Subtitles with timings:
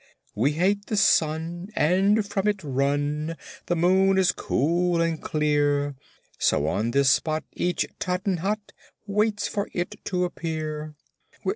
[0.33, 5.95] "We hate the sun and from it run, The moon is cool and clear,
[6.39, 8.73] So on this spot each Tottenhot
[9.05, 10.95] Waits for it to appear.